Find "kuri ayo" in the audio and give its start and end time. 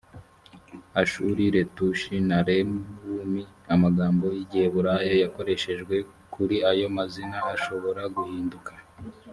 6.33-6.87